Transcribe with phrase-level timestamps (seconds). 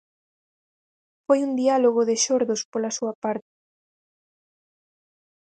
[1.25, 3.53] Foi un diálogo de xordos pola súa parte.